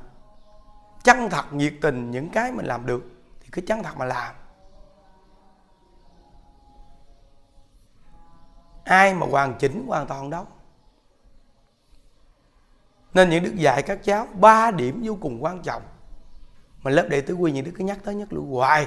chân 1.04 1.30
thật 1.30 1.52
nhiệt 1.52 1.74
tình 1.82 2.10
những 2.10 2.28
cái 2.28 2.52
mình 2.52 2.66
làm 2.66 2.86
được, 2.86 3.04
thì 3.40 3.48
cứ 3.52 3.62
chân 3.66 3.82
thật 3.82 3.96
mà 3.96 4.04
làm. 4.04 4.34
Ai 8.84 9.14
mà 9.14 9.26
hoàn 9.26 9.54
chỉnh, 9.58 9.84
hoàn 9.86 10.06
toàn 10.06 10.30
đâu 10.30 10.46
nên 13.14 13.30
những 13.30 13.44
đức 13.44 13.56
dạy 13.56 13.82
các 13.82 14.04
cháu, 14.04 14.26
ba 14.34 14.70
điểm 14.70 15.00
vô 15.04 15.18
cùng 15.20 15.44
quan 15.44 15.62
trọng. 15.62 15.82
Mà 16.82 16.90
lớp 16.90 17.06
đệ 17.08 17.20
tử 17.20 17.34
quy 17.34 17.52
những 17.52 17.64
đức 17.64 17.72
cứ 17.78 17.84
nhắc 17.84 17.98
tới 18.04 18.14
nhắc 18.14 18.32
lui 18.32 18.44
hoài. 18.50 18.86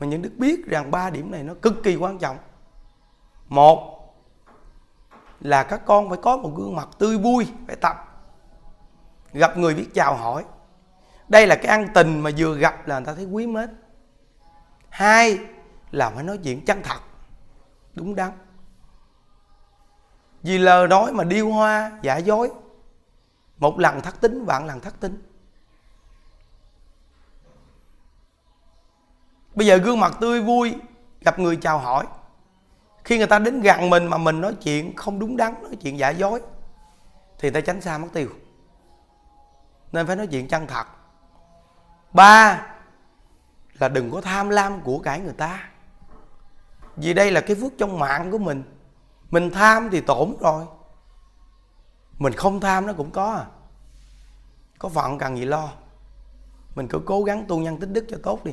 Mà 0.00 0.06
những 0.06 0.22
đức 0.22 0.32
biết 0.36 0.66
rằng 0.66 0.90
ba 0.90 1.10
điểm 1.10 1.30
này 1.30 1.42
nó 1.42 1.54
cực 1.62 1.82
kỳ 1.82 1.96
quan 1.96 2.18
trọng. 2.18 2.38
Một 3.48 3.96
là 5.40 5.62
các 5.62 5.80
con 5.86 6.08
phải 6.08 6.18
có 6.22 6.36
một 6.36 6.52
gương 6.56 6.76
mặt 6.76 6.88
tươi 6.98 7.18
vui, 7.18 7.46
phải 7.66 7.76
tập. 7.76 7.96
Gặp 9.32 9.56
người 9.56 9.74
biết 9.74 9.88
chào 9.94 10.16
hỏi. 10.16 10.44
Đây 11.28 11.46
là 11.46 11.56
cái 11.56 11.66
ăn 11.66 11.88
tình 11.94 12.20
mà 12.20 12.30
vừa 12.36 12.56
gặp 12.56 12.88
là 12.88 12.98
người 12.98 13.06
ta 13.06 13.14
thấy 13.14 13.24
quý 13.24 13.46
mến. 13.46 13.70
Hai 14.88 15.38
là 15.90 16.10
phải 16.10 16.24
nói 16.24 16.38
chuyện 16.44 16.64
chân 16.64 16.82
thật, 16.82 17.00
đúng 17.94 18.14
đắn. 18.14 18.30
Vì 20.42 20.58
lời 20.58 20.88
nói 20.88 21.12
mà 21.12 21.24
điêu 21.24 21.50
hoa, 21.50 21.98
giả 22.02 22.16
dối 22.16 22.50
một 23.60 23.78
lần 23.78 24.00
thất 24.00 24.20
tính, 24.20 24.44
vạn 24.44 24.66
lần 24.66 24.80
thất 24.80 25.00
tính. 25.00 25.22
Bây 29.54 29.66
giờ 29.66 29.76
gương 29.76 30.00
mặt 30.00 30.16
tươi 30.20 30.42
vui, 30.42 30.74
gặp 31.20 31.38
người 31.38 31.56
chào 31.56 31.78
hỏi. 31.78 32.06
Khi 33.04 33.18
người 33.18 33.26
ta 33.26 33.38
đến 33.38 33.60
gần 33.60 33.90
mình 33.90 34.06
mà 34.06 34.18
mình 34.18 34.40
nói 34.40 34.54
chuyện 34.62 34.96
không 34.96 35.18
đúng 35.18 35.36
đắn, 35.36 35.62
nói 35.62 35.76
chuyện 35.80 35.98
giả 35.98 36.10
dối, 36.10 36.40
thì 37.38 37.50
ta 37.50 37.60
tránh 37.60 37.80
xa 37.80 37.98
mất 37.98 38.08
tiêu. 38.12 38.28
Nên 39.92 40.06
phải 40.06 40.16
nói 40.16 40.26
chuyện 40.26 40.48
chân 40.48 40.66
thật. 40.66 40.86
Ba 42.12 42.66
là 43.78 43.88
đừng 43.88 44.10
có 44.10 44.20
tham 44.20 44.48
lam 44.48 44.80
của 44.80 44.98
cải 44.98 45.20
người 45.20 45.32
ta. 45.32 45.68
Vì 46.96 47.14
đây 47.14 47.30
là 47.30 47.40
cái 47.40 47.56
phước 47.56 47.72
trong 47.78 47.98
mạng 47.98 48.30
của 48.30 48.38
mình. 48.38 48.62
Mình 49.30 49.50
tham 49.50 49.88
thì 49.90 50.00
tổn 50.00 50.36
rồi 50.40 50.64
mình 52.20 52.32
không 52.32 52.60
tham 52.60 52.86
nó 52.86 52.92
cũng 52.92 53.10
có 53.10 53.32
à. 53.32 53.46
Có 54.78 54.88
phận 54.88 55.18
cần 55.18 55.36
gì 55.36 55.44
lo. 55.44 55.72
Mình 56.74 56.88
cứ 56.88 57.00
cố 57.06 57.22
gắng 57.22 57.44
tu 57.48 57.58
nhân 57.58 57.80
tích 57.80 57.90
đức 57.92 58.06
cho 58.08 58.16
tốt 58.22 58.44
đi. 58.44 58.52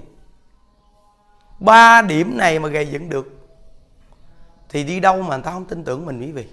Ba 1.60 2.02
điểm 2.02 2.38
này 2.38 2.60
mà 2.60 2.70
gây 2.70 2.88
dựng 2.88 3.10
được, 3.10 3.48
thì 4.70 4.84
đi 4.84 5.00
đâu 5.00 5.22
mà 5.22 5.36
người 5.36 5.44
ta 5.44 5.52
không 5.52 5.66
tin 5.66 5.84
tưởng 5.84 6.06
mình 6.06 6.22
quý 6.22 6.32
vị? 6.32 6.48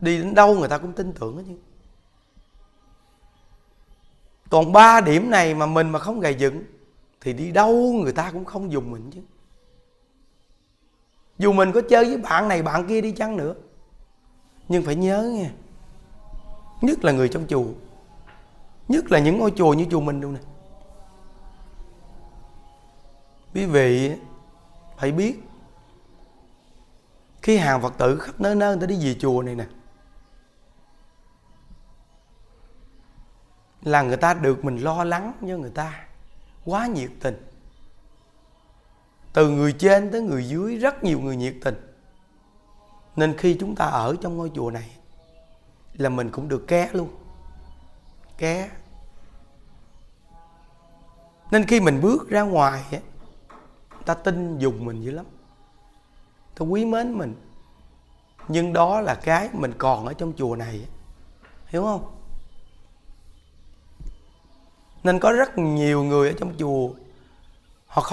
Đi 0.00 0.18
đến 0.18 0.34
đâu 0.34 0.54
người 0.54 0.68
ta 0.68 0.78
cũng 0.78 0.92
tin 0.92 1.12
tưởng 1.12 1.36
hết 1.36 1.44
chứ. 1.46 1.58
Còn 4.50 4.72
ba 4.72 5.00
điểm 5.00 5.30
này 5.30 5.54
mà 5.54 5.66
mình 5.66 5.90
mà 5.90 5.98
không 5.98 6.20
gầy 6.20 6.34
dựng, 6.34 6.64
thì 7.20 7.32
đi 7.32 7.52
đâu 7.52 7.92
người 7.92 8.12
ta 8.12 8.30
cũng 8.30 8.44
không 8.44 8.72
dùng 8.72 8.90
mình 8.90 9.10
chứ 9.10 9.20
dù 11.38 11.52
mình 11.52 11.72
có 11.72 11.80
chơi 11.88 12.04
với 12.04 12.18
bạn 12.18 12.48
này, 12.48 12.62
bạn 12.62 12.86
kia 12.86 13.00
đi 13.00 13.12
chăng 13.12 13.36
nữa. 13.36 13.54
Nhưng 14.68 14.84
phải 14.84 14.94
nhớ 14.94 15.22
nha 15.22 15.50
nhất 16.80 17.04
là 17.04 17.12
người 17.12 17.28
trong 17.28 17.46
chùa, 17.46 17.66
nhất 18.88 19.10
là 19.10 19.18
những 19.18 19.38
ngôi 19.38 19.52
chùa 19.56 19.74
như 19.74 19.86
chùa 19.90 20.00
mình 20.00 20.20
đâu 20.20 20.30
nè. 20.30 20.40
Quý 23.54 23.66
vị 23.66 24.12
phải 24.98 25.12
biết, 25.12 25.42
khi 27.42 27.56
hàng 27.56 27.82
phật 27.82 27.94
tử 27.98 28.18
khắp 28.18 28.40
nơi 28.40 28.54
nơi 28.54 28.76
người 28.76 28.80
ta 28.80 28.86
đi 28.86 29.06
về 29.06 29.16
chùa 29.20 29.42
này 29.42 29.54
nè, 29.54 29.66
là 33.82 34.02
người 34.02 34.16
ta 34.16 34.34
được 34.34 34.64
mình 34.64 34.76
lo 34.76 35.04
lắng 35.04 35.32
cho 35.40 35.56
người 35.56 35.70
ta, 35.70 36.06
quá 36.64 36.86
nhiệt 36.86 37.10
tình 37.20 37.47
từ 39.32 39.48
người 39.50 39.72
trên 39.72 40.10
tới 40.12 40.20
người 40.20 40.48
dưới 40.48 40.76
rất 40.76 41.04
nhiều 41.04 41.20
người 41.20 41.36
nhiệt 41.36 41.54
tình. 41.64 41.74
Nên 43.16 43.36
khi 43.36 43.56
chúng 43.60 43.74
ta 43.74 43.84
ở 43.84 44.16
trong 44.20 44.36
ngôi 44.36 44.50
chùa 44.54 44.70
này 44.70 44.90
là 45.92 46.08
mình 46.08 46.30
cũng 46.30 46.48
được 46.48 46.66
ké 46.66 46.88
luôn. 46.92 47.08
Ké. 48.38 48.70
Nên 51.50 51.66
khi 51.66 51.80
mình 51.80 52.00
bước 52.00 52.28
ra 52.28 52.42
ngoài 52.42 52.84
ta 54.08 54.14
tin 54.14 54.58
dùng 54.58 54.84
mình 54.84 55.00
dữ 55.00 55.10
lắm. 55.10 55.26
Ta 56.58 56.64
quý 56.64 56.84
mến 56.84 57.18
mình. 57.18 57.34
Nhưng 58.48 58.72
đó 58.72 59.00
là 59.00 59.14
cái 59.14 59.48
mình 59.52 59.72
còn 59.78 60.06
ở 60.06 60.12
trong 60.12 60.32
chùa 60.36 60.56
này 60.56 60.86
hiểu 61.66 61.82
không? 61.82 62.14
Nên 65.02 65.18
có 65.18 65.32
rất 65.32 65.58
nhiều 65.58 66.02
người 66.02 66.28
ở 66.28 66.34
trong 66.38 66.54
chùa 66.58 66.90